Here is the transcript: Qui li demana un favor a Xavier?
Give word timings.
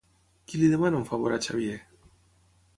Qui 0.51 0.61
li 0.61 0.69
demana 0.71 0.99
un 1.01 1.05
favor 1.11 1.37
a 1.37 1.39
Xavier? 1.49 1.79